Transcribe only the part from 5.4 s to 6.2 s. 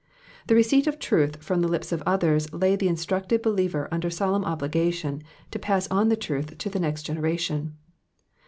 to pass on the